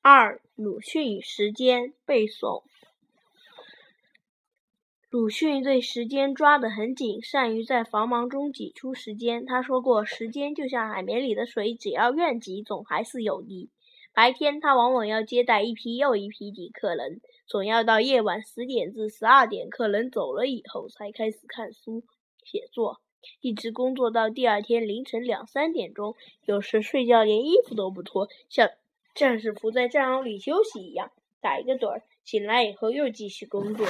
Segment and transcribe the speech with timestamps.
[0.00, 2.62] 二、鲁迅时间背诵。
[5.10, 9.44] 鲁迅对时间抓得很紧，善于在繁忙中挤出时间。
[9.44, 13.70] 他说过：“时间就像海绵里的水，只要愿挤，总还是有的。”
[14.14, 22.04] 白天，他往往要接待一批又一批的客人，总要到夜晚十点至十二点，客人走了以后，才开始看书、
[22.44, 23.00] 写作，
[23.40, 26.14] 一直工作到第二天凌晨两三点钟。
[26.44, 28.70] 有时睡觉连衣服都不脱，像
[29.18, 31.10] 战士伏在战壕里休息一样，
[31.40, 33.84] 打一个盹儿，醒来以后又继续工作。